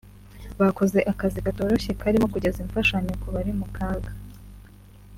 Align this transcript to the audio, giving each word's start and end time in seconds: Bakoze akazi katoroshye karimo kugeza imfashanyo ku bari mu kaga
Bakoze 0.61 0.99
akazi 1.11 1.37
katoroshye 1.45 1.91
karimo 2.01 2.25
kugeza 2.33 2.61
imfashanyo 2.65 3.13
ku 3.21 3.27
bari 3.35 3.51
mu 3.59 3.67
kaga 3.75 4.11